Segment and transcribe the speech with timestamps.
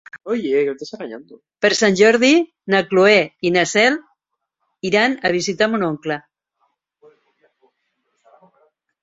[1.65, 2.31] Per Sant Jordi
[2.75, 3.19] na Cloè
[3.49, 3.99] i na Cel
[4.91, 6.19] iran a visitar mon oncle.